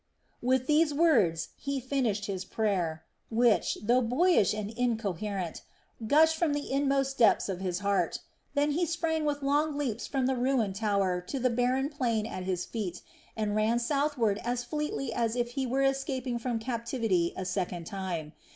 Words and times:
With 0.41 0.65
these 0.65 0.95
words 0.95 1.49
he 1.57 1.79
finished 1.79 2.25
his 2.25 2.43
prayer, 2.43 3.03
which, 3.29 3.77
though 3.83 4.01
boyish 4.01 4.51
and 4.51 4.71
incoherent, 4.71 5.61
gushed 6.07 6.35
from 6.37 6.53
the 6.53 6.71
inmost 6.71 7.19
depths 7.19 7.47
of 7.47 7.59
his 7.61 7.81
heart. 7.85 8.17
Then 8.55 8.71
he 8.71 8.87
sprang 8.87 9.25
with 9.25 9.43
long 9.43 9.77
leaps 9.77 10.07
from 10.07 10.25
the 10.25 10.35
ruined 10.35 10.73
tower 10.75 11.21
to 11.27 11.37
the 11.37 11.51
barren 11.51 11.89
plain 11.89 12.25
at 12.25 12.45
his 12.45 12.65
feet, 12.65 13.03
and 13.37 13.55
ran 13.55 13.77
southward 13.77 14.39
as 14.43 14.63
fleetly 14.63 15.13
as 15.13 15.35
if 15.35 15.51
he 15.51 15.67
were 15.67 15.83
escaping 15.83 16.39
from 16.39 16.57
captivity 16.57 17.31
a 17.37 17.45
second 17.45 17.85
time. 17.85 18.33